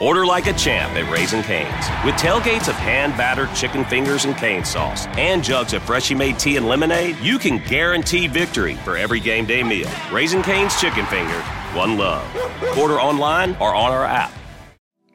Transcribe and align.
Order 0.00 0.26
like 0.26 0.48
a 0.48 0.52
champ 0.52 0.94
at 0.94 1.08
Raising 1.10 1.42
Cane's. 1.44 1.86
With 2.04 2.16
tailgates 2.16 2.68
of 2.68 2.74
hand 2.74 3.16
battered 3.16 3.54
chicken 3.54 3.84
fingers 3.84 4.24
and 4.24 4.36
cane 4.36 4.64
sauce 4.64 5.06
and 5.16 5.42
jugs 5.42 5.72
of 5.72 5.84
freshly 5.84 6.16
made 6.16 6.36
tea 6.36 6.56
and 6.56 6.66
lemonade, 6.66 7.16
you 7.18 7.38
can 7.38 7.58
guarantee 7.58 8.26
victory 8.26 8.74
for 8.84 8.96
every 8.96 9.20
game 9.20 9.46
day 9.46 9.62
meal. 9.62 9.88
Raising 10.10 10.42
Cane's 10.42 10.78
Chicken 10.80 11.06
Finger, 11.06 11.40
one 11.74 11.96
love. 11.96 12.26
Order 12.76 13.00
online 13.00 13.56
or 13.60 13.72
on 13.72 13.92
our 13.92 14.04
app. 14.04 14.32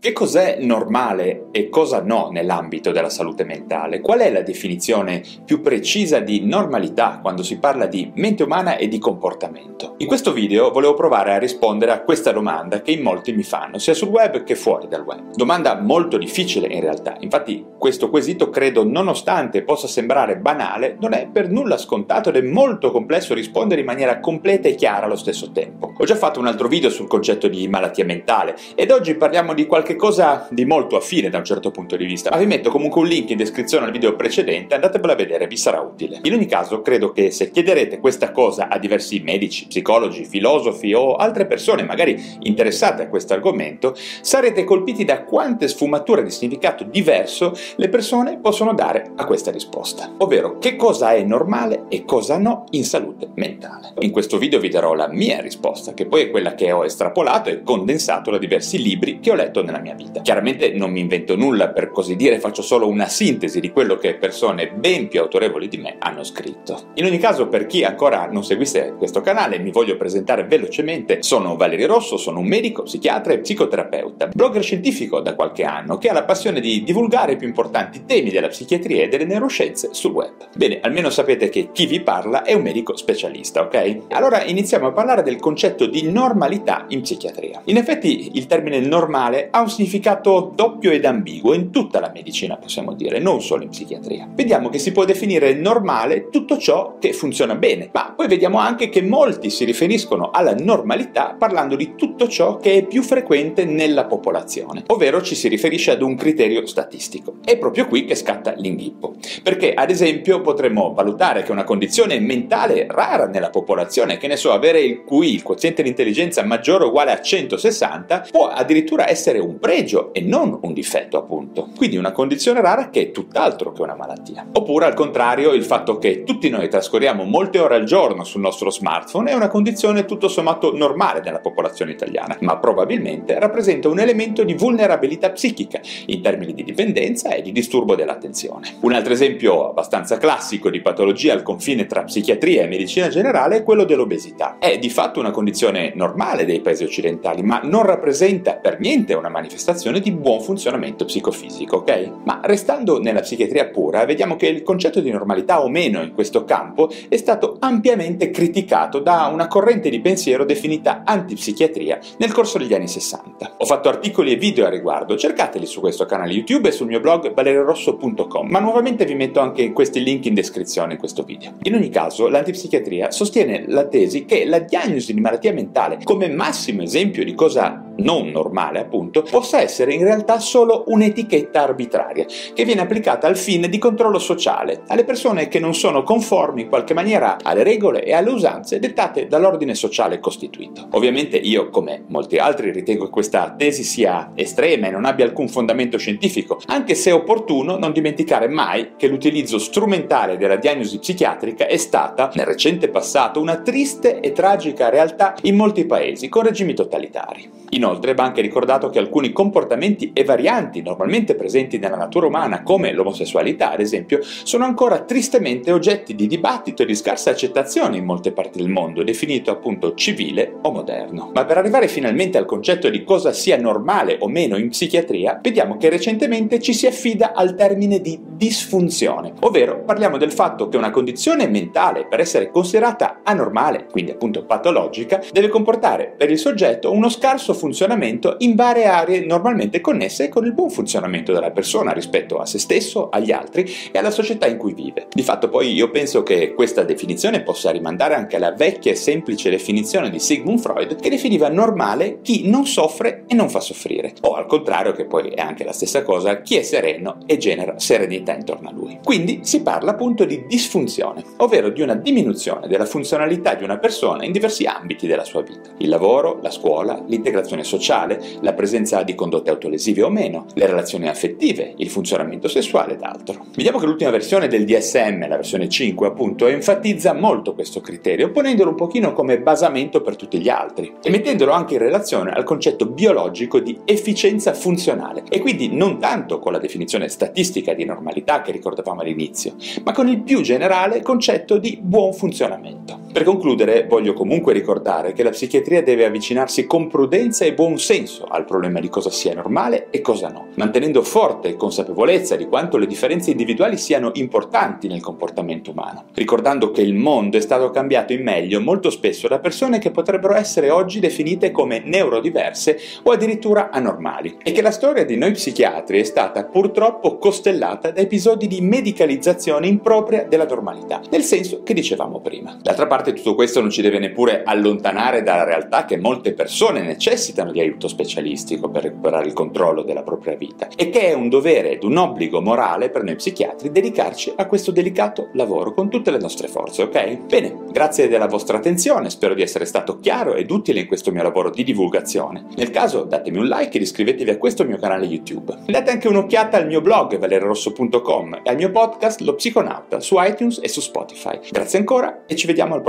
Che 0.02 0.14
cos'è 0.14 0.60
normale 0.62 1.48
e 1.52 1.68
cosa 1.68 2.02
no 2.02 2.30
nell'ambito 2.32 2.94
della 2.94 3.10
salute 3.10 3.44
mentale? 3.44 4.00
Qual 4.00 4.20
è 4.20 4.32
la 4.32 4.44
definizione 4.44 5.22
più 5.44 5.60
precisa 5.60 6.22
di 6.22 6.46
normalità 6.46 7.20
quando 7.22 7.44
si 7.44 7.60
parla 7.60 7.86
di 7.86 8.10
mente 8.16 8.44
umana 8.44 8.78
e 8.78 8.88
di 8.88 8.98
comportamento? 8.98 9.96
In 9.98 10.08
questo 10.08 10.32
video 10.32 10.72
volevo 10.72 10.94
provare 10.94 11.34
a 11.34 11.38
rispondere 11.38 11.92
a 11.92 12.00
questa 12.00 12.32
domanda 12.32 12.82
che 12.82 12.92
in 12.92 13.02
molti 13.02 13.34
mi 13.34 13.44
fanno, 13.44 13.78
sia 13.78 13.94
sul 13.94 14.08
web 14.08 14.44
che 14.44 14.56
fuori 14.56 14.88
dal 14.88 15.04
web. 15.04 15.34
Domanda 15.34 15.78
molto 15.82 16.18
difficile 16.18 16.68
in 16.68 16.80
realtà, 16.80 17.18
infatti 17.20 17.66
questo 17.78 18.10
quesito 18.10 18.50
credo 18.50 18.86
nonostante 18.86 19.64
possa 19.64 19.88
sembrare 19.88 20.38
banale, 20.38 20.96
non 21.02 21.12
è 21.12 21.28
per 21.28 21.50
nulla 21.50 21.78
scontato 21.78 22.30
ed 22.30 22.38
è 22.38 22.42
molto 22.42 22.92
complesso 22.92 23.34
rispondere 23.34 23.82
in 23.82 23.88
maniera 23.88 24.22
completa 24.22 24.70
e 24.70 24.76
chiara 24.76 25.08
allo 25.08 25.18
stesso 25.18 25.52
tempo. 25.52 25.92
Ho 25.98 26.06
già 26.06 26.16
fatto 26.16 26.40
un 26.40 26.48
altro 26.48 26.70
video 26.70 26.90
sul 26.90 27.08
concetto 27.08 27.50
di 27.50 27.68
malattia 27.68 28.06
mentale 28.06 28.56
ed 28.76 28.92
oggi 28.92 29.16
parliamo 29.16 29.54
di 29.54 29.68
qualche 29.68 29.89
cosa 29.96 30.48
di 30.50 30.66
molto 30.66 30.96
affine 30.96 31.30
da 31.30 31.38
un 31.38 31.46
certo 31.46 31.72
punto 31.72 31.96
di 31.96 32.06
vista, 32.06 32.30
ma 32.30 32.38
vi 32.38 32.46
metto 32.46 32.70
comunque 32.70 33.02
un 33.02 33.08
link 33.08 33.30
in 33.30 33.38
descrizione 33.38 33.86
al 33.86 33.92
video 33.92 34.16
precedente, 34.16 34.76
andatevelo 34.76 35.14
a 35.14 35.16
vedere, 35.16 35.48
vi 35.48 35.58
sarà 35.58 35.80
utile. 35.80 36.20
In 36.24 36.34
ogni 36.34 36.46
caso, 36.46 36.82
credo 36.82 37.12
che 37.12 37.32
se 37.32 37.52
chiederete 37.52 38.00
questa 38.00 38.32
cosa 38.32 38.68
a 38.70 38.78
diversi 38.78 39.20
medici, 39.20 39.68
psicologi, 39.68 40.26
filosofi 40.26 40.94
o 40.94 41.16
altre 41.16 41.46
persone 41.46 41.84
magari 41.84 42.22
interessate 42.42 43.04
a 43.04 43.10
questo 43.10 43.34
argomento, 43.34 43.96
sarete 44.22 44.64
colpiti 44.64 45.06
da 45.06 45.24
quante 45.24 45.68
sfumature 45.68 46.24
di 46.24 46.32
significato 46.32 46.84
diverso 46.84 47.54
le 47.76 47.90
persone 47.90 48.40
possono 48.40 48.74
dare 48.74 49.12
a 49.16 49.26
questa 49.26 49.52
risposta, 49.52 50.14
ovvero 50.18 50.58
che 50.58 50.76
cosa 50.76 51.14
è 51.14 51.24
normale 51.24 51.86
e 51.90 52.06
cosa 52.06 52.38
no 52.38 52.66
in 52.72 52.84
salute 52.84 53.30
mentale. 53.36 53.94
In 54.00 54.12
questo 54.12 54.38
video 54.38 54.60
vi 54.60 54.70
darò 54.70 54.94
la 54.94 55.08
mia 55.08 55.42
risposta, 55.42 55.94
che 55.94 56.06
poi 56.06 56.24
è 56.24 56.30
quella 56.30 56.56
che 56.56 56.72
ho 56.72 56.86
estrapolato 56.86 57.50
e 57.50 57.64
condensato 57.64 58.32
da 58.32 58.38
diversi 58.38 58.82
libri 58.82 59.20
che 59.20 59.32
ho 59.32 59.36
letto 59.36 59.64
nella 59.64 59.79
mia 59.80 59.94
vita. 59.94 60.22
Chiaramente 60.22 60.72
non 60.72 60.92
mi 60.92 61.00
invento 61.00 61.36
nulla, 61.36 61.70
per 61.70 61.92
così 61.92 62.16
dire, 62.16 62.40
faccio 62.40 62.62
solo 62.62 62.88
una 62.88 63.08
sintesi 63.08 63.60
di 63.60 63.72
quello 63.72 63.96
che 63.96 64.16
persone 64.16 64.70
ben 64.70 65.08
più 65.08 65.22
autorevoli 65.22 65.68
di 65.68 65.78
me 65.78 65.96
hanno 66.00 66.24
scritto. 66.24 66.92
In 66.96 67.06
ogni 67.06 67.18
caso, 67.18 67.48
per 67.48 67.66
chi 67.66 67.84
ancora 67.84 68.28
non 68.32 68.44
seguisse 68.44 68.96
questo 68.98 69.22
canale, 69.22 69.60
mi 69.60 69.72
voglio 69.72 69.98
presentare 69.98 70.46
velocemente. 70.46 71.22
Sono 71.22 71.56
Valerio 71.56 71.88
Rosso, 71.88 72.18
sono 72.18 72.40
un 72.40 72.48
medico, 72.48 72.84
psichiatra 72.84 73.34
e 73.34 73.40
psicoterapeuta, 73.40 74.28
blogger 74.28 74.64
scientifico 74.64 75.20
da 75.20 75.36
qualche 75.36 75.64
anno 75.64 75.98
che 75.98 76.10
ha 76.10 76.14
la 76.14 76.24
passione 76.24 76.60
di 76.60 76.84
divulgare 76.84 77.34
i 77.34 77.38
più 77.38 77.48
importanti 77.48 78.06
temi 78.06 78.30
della 78.30 78.48
psichiatria 78.48 79.04
e 79.04 79.08
delle 79.08 79.26
neuroscienze 79.26 79.90
sul 79.94 80.12
web. 80.12 80.50
Bene, 80.56 80.80
almeno 80.82 81.10
sapete 81.10 81.50
che 81.50 81.70
chi 81.72 81.86
vi 81.86 82.02
parla 82.02 82.44
è 82.44 82.54
un 82.54 82.62
medico 82.62 82.96
specialista, 82.96 83.62
ok? 83.62 83.98
Allora 84.10 84.44
iniziamo 84.44 84.88
a 84.88 84.92
parlare 84.92 85.24
del 85.24 85.38
concetto 85.38 85.86
di 85.86 86.10
normalità 86.12 86.86
in 86.90 87.02
psichiatria. 87.02 87.62
In 87.66 87.78
effetti 87.78 88.32
il 88.34 88.46
termine 88.46 88.80
normale 88.80 89.48
ha 89.52 89.62
un 89.62 89.69
un 89.70 89.76
significato 89.76 90.52
doppio 90.56 90.92
ed 90.92 91.06
ambiguo 91.06 91.54
in 91.54 91.70
tutta 91.70 92.00
la 92.00 92.12
medicina, 92.12 92.58
possiamo 92.58 92.94
dire, 92.94 93.20
non 93.20 93.42
solo 93.42 93.64
in 93.64 93.70
psichiatria. 93.70 94.28
Vediamo 94.34 94.70
che 94.70 94.80
si 94.80 94.92
può 94.92 95.06
definire 95.06 95.54
normale 95.54 96.30
tutto 96.30 96.58
ciò 96.58 96.98
che 97.00 97.14
funziona 97.14 97.56
bene, 97.56 97.90
ma 97.94 98.14
poi 98.16 98.28
vediamo 98.28 98.58
anche 98.58 98.90
che 98.90 99.04
molti 99.04 99.52
si 99.52 99.64
riferiscono 99.66 100.32
alla 100.32 100.56
normalità 100.56 101.36
parlando 101.38 101.76
di 101.76 101.94
tutto 101.96 102.28
ciò 102.28 102.58
che 102.58 102.78
è 102.78 102.86
più 102.86 103.04
frequente 103.04 103.64
nella 103.64 104.06
popolazione, 104.06 104.84
ovvero 104.88 105.22
ci 105.22 105.36
si 105.36 105.48
riferisce 105.48 105.92
ad 105.92 106.02
un 106.02 106.16
criterio 106.16 106.66
statistico. 106.66 107.36
È 107.44 107.58
proprio 107.58 107.88
qui 107.88 108.06
che 108.06 108.16
scatta 108.16 108.54
l'inghippo, 108.56 109.14
perché 109.44 109.74
ad 109.74 109.92
esempio 109.92 110.42
potremmo 110.42 110.94
valutare 110.94 111.44
che 111.44 111.52
una 111.52 111.64
condizione 111.64 112.20
mentale 112.20 112.88
rara 112.90 113.28
nella 113.28 113.52
popolazione, 113.52 114.18
che 114.18 114.28
ne 114.28 114.36
so, 114.36 114.52
avere 114.52 114.82
il 114.82 115.04
QI, 115.04 115.36
il 115.36 115.44
quoziente 115.44 115.84
di 115.84 115.90
intelligenza 115.90 116.44
maggiore 116.44 116.86
o 116.86 116.88
uguale 116.88 117.12
a 117.12 117.22
160, 117.22 118.28
può 118.32 118.48
addirittura 118.48 119.08
essere 119.08 119.38
un 119.38 119.59
pregio 119.60 120.14
e 120.14 120.22
non 120.22 120.58
un 120.62 120.74
difetto, 120.74 121.18
appunto. 121.18 121.70
Quindi 121.76 121.98
una 121.98 122.12
condizione 122.12 122.62
rara 122.62 122.90
che 122.90 123.02
è 123.02 123.12
tutt'altro 123.12 123.72
che 123.72 123.82
una 123.82 123.96
malattia. 123.96 124.48
Oppure 124.54 124.86
al 124.86 124.94
contrario, 124.94 125.52
il 125.54 125.64
fatto 125.64 125.98
che 125.98 126.24
tutti 126.24 126.50
noi 126.50 126.70
trascorriamo 126.70 127.24
molte 127.24 127.60
ore 127.60 127.76
al 127.76 127.84
giorno 127.84 128.24
sul 128.24 128.42
nostro 128.42 128.70
smartphone 128.72 129.32
è 129.32 129.34
una 129.34 129.50
condizione 129.50 130.06
tutto 130.06 130.28
sommato 130.28 130.76
normale 130.76 131.22
nella 131.24 131.40
popolazione 131.40 131.92
italiana, 131.92 132.38
ma 132.42 132.58
probabilmente 132.58 133.38
rappresenta 133.38 133.90
un 133.90 134.00
elemento 134.00 134.44
di 134.44 134.54
vulnerabilità 134.54 135.32
psichica 135.32 135.80
in 136.08 136.22
termini 136.22 136.54
di 136.54 136.64
dipendenza 136.64 137.34
e 137.34 137.42
di 137.42 137.52
disturbo 137.52 137.96
dell'attenzione. 137.96 138.78
Un 138.82 138.94
altro 138.94 139.14
esempio 139.14 139.70
abbastanza 139.70 140.18
classico 140.18 140.70
di 140.70 140.82
patologia 140.82 141.34
al 141.34 141.44
confine 141.44 141.86
tra 141.86 142.04
psichiatria 142.04 142.64
e 142.64 142.68
medicina 142.68 143.10
generale 143.10 143.58
è 143.58 143.64
quello 143.64 143.84
dell'obesità. 143.84 144.58
È 144.60 144.78
di 144.78 144.90
fatto 144.90 145.20
una 145.20 145.32
condizione 145.32 145.92
normale 145.96 146.46
dei 146.46 146.62
paesi 146.62 146.84
occidentali, 146.84 147.42
ma 147.42 147.60
non 147.64 147.84
rappresenta 147.84 148.56
per 148.56 148.80
niente 148.80 149.14
una 149.14 149.28
manifestazione 149.30 149.48
manifestazione 149.50 150.00
di 150.00 150.12
buon 150.12 150.42
funzionamento 150.42 151.06
psicofisico, 151.06 151.78
ok? 151.78 152.12
Ma 152.24 152.40
restando 152.44 153.00
nella 153.00 153.22
psichiatria 153.22 153.68
pura, 153.70 154.06
vediamo 154.06 154.36
che 154.36 154.46
il 154.48 154.62
concetto 154.62 155.00
di 155.00 155.10
normalità 155.10 155.64
o 155.64 155.70
meno 155.70 156.04
in 156.04 156.14
questo 156.14 156.46
campo 156.46 156.90
è 157.08 157.18
stato 157.18 157.58
ampiamente 157.60 158.30
criticato 158.30 159.00
da 159.00 159.28
una 159.34 159.48
corrente 159.48 159.90
di 159.90 160.00
pensiero 160.02 160.46
definita 160.46 161.02
antipsichiatria 161.04 162.00
nel 162.18 162.32
corso 162.32 162.60
degli 162.60 162.76
anni 162.76 162.88
60. 162.88 163.56
Ho 163.58 163.66
fatto 163.66 163.90
articoli 163.90 164.34
e 164.34 164.36
video 164.36 164.68
a 164.68 164.70
riguardo, 164.70 165.18
cercateli 165.18 165.66
su 165.66 165.80
questo 165.80 166.06
canale 166.06 166.34
YouTube 166.34 166.70
e 166.70 166.72
sul 166.72 166.88
mio 166.88 167.00
blog 167.00 167.34
valeriorosso.com, 167.34 168.48
ma 168.48 168.60
nuovamente 168.60 169.06
vi 169.06 169.16
metto 169.16 169.40
anche 169.40 169.72
questi 169.72 170.04
link 170.04 170.26
in 170.26 170.36
descrizione 170.36 170.94
in 170.94 171.00
questo 171.00 171.24
video. 171.24 171.56
In 171.64 171.74
ogni 171.74 171.90
caso, 171.90 172.28
l'antipsichiatria 172.28 173.10
sostiene 173.10 173.66
la 173.68 173.88
tesi 173.88 174.26
che 174.26 174.46
la 174.46 174.60
diagnosi 174.60 175.14
di 175.14 175.20
malattia 175.20 175.54
mentale, 175.54 175.98
come 176.04 176.30
massimo 176.30 176.84
esempio 176.84 177.24
di 177.24 177.34
cosa 177.34 177.88
non 178.00 178.30
normale 178.30 178.80
appunto, 178.80 179.22
possa 179.22 179.62
essere 179.62 179.94
in 179.94 180.04
realtà 180.04 180.40
solo 180.40 180.84
un'etichetta 180.88 181.64
arbitraria 181.64 182.26
che 182.54 182.66
viene 182.66 182.82
applicata 182.82 183.28
al 183.28 183.38
fine 183.38 183.70
di 183.70 183.78
controllo 183.78 184.20
sociale 184.20 184.82
alle 184.88 185.04
persone 185.04 185.48
che 185.48 185.60
non 185.60 185.74
sono 185.74 186.04
conformi 186.04 186.64
in 186.64 186.70
qualche 186.70 186.94
maniera 186.94 187.38
alle 187.42 187.64
regole 187.64 188.04
e 188.04 188.14
alle 188.14 188.30
usanze 188.30 188.80
dettate 188.80 189.28
dall'ordine 189.28 189.76
sociale 189.76 190.20
costituito. 190.20 190.88
Ovviamente 190.92 191.38
io, 191.38 191.70
come 191.70 192.04
molti 192.08 192.38
altri, 192.38 192.72
ritengo 192.72 193.06
che 193.06 193.12
questa 193.12 193.56
tesi 193.58 193.84
sia 193.84 194.32
estrema 194.36 194.88
e 194.88 194.92
non 194.92 195.06
abbia 195.06 195.26
alcun 195.26 195.48
fondamento 195.48 195.98
scientifico, 195.98 196.60
anche 196.68 196.96
se 196.96 197.10
è 197.10 197.14
opportuno 197.14 197.78
non 197.78 197.92
dimenticare 197.92 198.48
mai 198.48 198.92
che 198.98 199.08
l'utilizzo 199.08 199.58
strumentale 199.60 200.38
della 200.38 200.56
diagnosi 200.56 201.00
psichiatrica 201.00 201.68
è 201.68 201.78
stata, 201.78 202.32
nel 202.34 202.46
recente 202.46 202.90
passato, 202.90 203.40
una 203.40 203.58
triste 203.58 204.20
e 204.20 204.32
tragica 204.32 204.90
realtà 204.90 205.36
in 205.44 205.56
molti 205.56 205.86
paesi 205.86 206.30
con 206.30 206.44
regimi 206.44 206.74
totalitari. 206.74 207.59
Inoltre 207.72 208.14
va 208.14 208.24
anche 208.24 208.42
ricordato 208.42 208.90
che 208.90 209.00
alcuni 209.00 209.32
comportamenti 209.32 210.12
e 210.14 210.24
varianti 210.24 210.82
normalmente 210.82 211.36
presenti 211.36 211.78
nella 211.78 211.98
natura 211.98 212.28
umana, 212.28 212.64
come 212.64 212.92
l'omosessualità 212.94 213.72
ad 213.72 213.80
esempio, 213.80 214.20
sono 214.22 214.66
ancora 214.66 215.02
tristemente 215.02 215.72
oggetti 215.72 216.16
di 216.16 216.28
dibattito 216.28 216.84
e 216.84 216.86
di 216.86 216.96
scarsa 216.96 217.30
accettazione 217.30 217.98
in 217.98 218.06
molte 218.06 218.32
parti 218.32 218.58
del 218.60 218.70
mondo, 218.70 219.04
definito 219.04 219.52
appunto 219.52 219.94
civile 219.94 220.56
o 220.62 220.72
moderno. 220.72 221.32
Ma 221.34 221.46
per 221.46 221.58
arrivare 221.58 221.88
finalmente 221.88 222.38
al 222.38 222.46
concetto 222.46 222.90
di 222.90 223.04
cosa 223.04 223.32
sia 223.34 223.58
normale 223.58 224.18
o 224.20 224.28
meno 224.28 224.58
in 224.58 224.70
psichiatria, 224.70 225.40
vediamo 225.42 225.78
che 225.78 225.90
recentemente 225.90 226.60
ci 226.60 226.74
si 226.74 226.88
affida 226.88 227.34
al 227.34 227.56
termine 227.56 228.02
di 228.02 228.20
disfunzione, 228.24 229.34
ovvero 229.42 229.84
parliamo 229.84 230.18
del 230.18 230.32
fatto 230.32 230.70
che 230.70 230.78
una 230.78 230.92
condizione 230.92 231.48
mentale 231.48 232.08
per 232.08 232.20
essere 232.20 232.50
considerata 232.50 233.20
anormale, 233.24 233.86
quindi 233.92 234.12
appunto 234.12 234.46
patologica, 234.46 235.22
deve 235.32 235.50
comportare 235.50 236.14
per 236.18 236.32
il 236.32 236.38
soggetto 236.38 236.92
uno 236.92 237.10
scarso 237.10 237.54
funzionamento 237.60 238.38
in 238.40 238.56
varie 238.56 238.86
aree 238.86 239.26
normalmente 239.26 239.82
connesse 239.82 240.30
con 240.30 240.46
il 240.46 240.54
buon 240.54 240.72
funzionamento 240.72 241.32
della 241.32 241.52
persona 241.52 241.92
rispetto 241.92 242.38
a 242.38 242.46
se 242.48 242.58
stesso, 242.58 243.10
agli 243.10 243.32
altri 243.32 243.72
e 243.92 244.00
alla 244.00 244.10
società 244.10 244.48
in 244.48 244.58
cui 244.58 244.74
vive. 244.74 245.08
Di 245.12 245.22
fatto 245.22 245.50
poi 245.50 245.72
io 245.74 245.92
penso 245.92 246.24
che 246.24 246.54
questa 246.54 246.84
definizione 246.84 247.44
possa 247.44 247.70
rimandare 247.70 248.16
anche 248.16 248.38
alla 248.38 248.54
vecchia 248.54 248.92
e 248.92 248.96
semplice 248.96 249.50
definizione 249.50 250.10
di 250.10 250.20
Sigmund 250.20 250.60
Freud 250.60 250.96
che 251.00 251.10
definiva 251.10 251.50
normale 251.50 252.20
chi 252.22 252.50
non 252.50 252.66
soffre 252.66 253.26
e 253.28 253.36
non 253.36 253.50
fa 253.50 253.60
soffrire, 253.60 254.14
o 254.22 254.34
al 254.34 254.46
contrario 254.46 254.94
che 254.94 255.06
poi 255.06 255.30
è 255.30 255.42
anche 255.42 255.64
la 255.64 255.74
stessa 255.74 256.04
cosa, 256.04 256.42
chi 256.42 256.56
è 256.56 256.62
sereno 256.64 257.18
e 257.26 257.38
genera 257.38 257.78
serenità 257.78 258.34
intorno 258.34 258.70
a 258.70 258.72
lui. 258.72 259.00
Quindi 259.04 259.42
si 259.44 259.62
parla 259.62 259.92
appunto 259.92 260.26
di 260.26 260.46
disfunzione, 260.48 261.24
ovvero 261.38 261.70
di 261.70 261.82
una 261.82 261.96
diminuzione 261.96 262.68
della 262.68 262.86
funzionalità 262.86 263.56
di 263.56 263.64
una 263.64 263.78
persona 263.78 264.24
in 264.24 264.32
diversi 264.32 264.66
ambiti 264.66 265.08
della 265.08 265.24
sua 265.24 265.42
vita. 265.42 265.70
Il 265.78 265.90
lavoro, 265.90 266.40
la 266.42 266.52
scuola, 266.52 267.04
l'integrazione 267.08 267.48
l'interazione 267.50 267.64
sociale, 267.64 268.22
la 268.42 268.54
presenza 268.54 269.04
di 269.04 269.16
condotte 269.16 269.50
autolesive 269.50 270.04
o 270.04 270.10
meno, 270.10 270.46
le 270.54 270.68
relazioni 270.68 271.08
affettive, 271.08 271.74
il 271.78 271.90
funzionamento 271.90 272.48
sessuale 272.48 272.94
ed 272.94 273.02
altro. 273.02 273.46
Vediamo 273.56 273.80
che 273.80 273.86
l'ultima 273.86 274.12
versione 274.12 274.48
del 274.48 274.66
DSM, 274.66 275.28
la 275.28 275.36
versione 275.36 275.70
5 275.70 276.08
appunto, 276.08 276.48
enfatizza 276.48 277.14
molto 277.14 277.54
questo 277.54 277.82
criterio, 277.82 278.32
ponendolo 278.32 278.72
un 278.72 278.76
pochino 278.76 279.14
come 279.14 279.40
basamento 279.40 280.02
per 280.02 280.16
tutti 280.16 280.40
gli 280.40 280.50
altri 280.50 280.94
e 281.02 281.10
mettendolo 281.10 281.52
anche 281.52 281.76
in 281.76 281.80
relazione 281.80 282.32
al 282.32 282.44
concetto 282.44 282.86
biologico 282.86 283.60
di 283.60 283.78
efficienza 283.86 284.54
funzionale 284.54 285.24
e 285.30 285.40
quindi 285.40 285.74
non 285.74 286.00
tanto 286.00 286.40
con 286.40 286.52
la 286.52 286.60
definizione 286.60 287.08
statistica 287.10 287.74
di 287.74 287.86
normalità 287.86 288.42
che 288.42 288.52
ricordavamo 288.52 289.02
all'inizio, 289.02 289.56
ma 289.84 289.92
con 289.92 290.08
il 290.08 290.22
più 290.22 290.42
generale 290.42 291.02
concetto 291.02 291.58
di 291.58 291.80
buon 291.82 292.14
funzionamento. 292.14 292.99
Per 293.12 293.24
concludere, 293.24 293.88
voglio 293.90 294.14
comunque 294.14 294.54
ricordare 294.54 295.14
che 295.14 295.24
la 295.24 295.32
psichiatria 295.32 295.82
deve 295.82 296.06
avvicinarsi 296.06 296.68
con 296.68 296.88
prudenza 296.88 297.44
e 297.44 297.56
buon 297.56 297.80
senso 297.80 298.26
al 298.26 298.46
problema 298.46 298.80
di 298.80 298.88
cosa 298.88 299.10
sia 299.10 299.34
normale 299.34 299.88
e 299.90 300.00
cosa 300.00 300.30
no, 300.30 300.50
mantenendo 300.58 301.02
forte 301.02 301.56
consapevolezza 301.56 302.36
di 302.36 302.46
quanto 302.46 302.78
le 302.78 302.86
differenze 302.86 303.32
individuali 303.32 303.78
siano 303.78 304.12
importanti 304.14 304.88
nel 304.88 305.02
comportamento 305.02 305.72
umano, 305.72 306.06
ricordando 306.14 306.70
che 306.70 306.82
il 306.82 306.94
mondo 306.94 307.38
è 307.38 307.42
stato 307.42 307.72
cambiato 307.72 308.14
in 308.14 308.22
meglio 308.22 308.62
molto 308.62 308.92
spesso 308.92 309.28
da 309.28 309.40
persone 309.40 309.80
che 309.80 309.90
potrebbero 309.90 310.36
essere 310.36 310.70
oggi 310.70 311.00
definite 311.00 311.50
come 311.50 311.82
neurodiverse 311.84 312.78
o 313.04 313.12
addirittura 313.12 313.72
anormali, 313.72 314.38
e 314.44 314.52
che 314.52 314.62
la 314.62 314.72
storia 314.72 315.04
di 315.04 315.18
noi 315.18 315.32
psichiatri 315.32 316.00
è 316.00 316.04
stata 316.04 316.46
purtroppo 316.46 317.18
costellata 317.18 317.90
da 317.90 318.02
episodi 318.02 318.46
di 318.46 318.62
medicalizzazione 318.62 319.66
impropria 319.66 320.26
della 320.26 320.46
normalità, 320.46 321.02
nel 321.10 321.24
senso 321.24 321.64
che 321.64 321.74
dicevamo 321.74 322.20
prima. 322.22 322.56
D'altra 322.62 322.86
parte 322.86 322.98
parte 323.00 323.14
tutto 323.14 323.34
questo 323.34 323.62
non 323.62 323.70
ci 323.70 323.82
deve 323.82 323.98
neppure 323.98 324.44
allontanare 324.44 325.24
dalla 325.24 325.46
realtà 325.46 325.86
che 325.86 325.96
molte 325.96 326.34
persone 326.34 326.82
necessitano 326.82 327.50
di 327.50 327.62
aiuto 327.62 327.88
specialistico 327.88 328.70
per 328.70 328.84
recuperare 328.84 329.26
il 329.26 329.32
controllo 329.32 329.84
della 329.84 330.04
propria 330.04 330.36
vita 330.36 330.68
e 330.76 330.90
che 330.90 331.08
è 331.08 331.14
un 331.14 331.30
dovere 331.30 331.72
ed 331.72 331.84
un 331.86 331.96
obbligo 331.96 332.42
morale 332.42 332.90
per 332.90 333.04
noi 333.04 333.16
psichiatri 333.16 333.72
dedicarci 333.72 334.34
a 334.36 334.48
questo 334.48 334.72
delicato 334.72 335.30
lavoro 335.34 335.74
con 335.74 335.90
tutte 335.90 336.12
le 336.12 336.18
nostre 336.18 336.50
forze, 336.50 336.84
ok? 336.84 337.20
Bene, 337.20 337.58
grazie 337.72 338.10
della 338.10 338.28
vostra 338.28 338.58
attenzione, 338.58 339.10
spero 339.10 339.34
di 339.34 339.44
essere 339.44 339.64
stato 339.64 340.00
chiaro 340.00 340.34
ed 340.34 340.52
utile 340.52 340.82
in 340.82 340.88
questo 340.88 341.14
mio 341.14 341.24
lavoro 341.24 341.52
di 341.52 341.64
divulgazione. 341.64 342.48
Nel 342.58 342.70
caso 342.70 343.04
datemi 343.04 343.38
un 343.38 343.46
like 343.46 343.78
ed 343.78 343.84
iscrivetevi 343.84 344.32
a 344.32 344.38
questo 344.38 344.66
mio 344.66 344.78
canale 344.78 345.06
YouTube. 345.06 345.58
Date 345.68 345.92
anche 345.92 346.10
un'occhiata 346.10 346.58
al 346.58 346.68
mio 346.68 346.82
blog 346.82 347.18
valerosso.com 347.18 348.42
e 348.44 348.50
al 348.50 348.58
mio 348.58 348.72
podcast 348.72 349.22
Lo 349.22 349.36
Psiconauta 349.36 350.02
su 350.02 350.18
iTunes 350.20 350.60
e 350.62 350.68
su 350.68 350.82
Spotify. 350.82 351.40
Grazie 351.50 351.80
ancora 351.80 352.24
e 352.26 352.36
ci 352.36 352.46
vediamo 352.46 352.76
al 352.76 352.82
prossimo 352.82 352.89